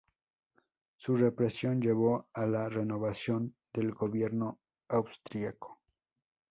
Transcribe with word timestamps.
Su 0.97 1.15
represión 1.15 1.79
llevó 1.79 2.27
a 2.33 2.45
una 2.45 2.67
renovación 2.69 3.53
del 3.71 3.91
gobierno 3.91 4.59
austriaco. 4.87 5.77